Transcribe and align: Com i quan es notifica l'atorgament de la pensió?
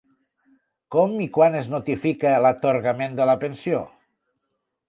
Com 0.95 1.13
i 1.25 1.27
quan 1.35 1.59
es 1.59 1.69
notifica 1.75 2.33
l'atorgament 2.47 3.17
de 3.21 3.29
la 3.33 3.37
pensió? 3.47 3.87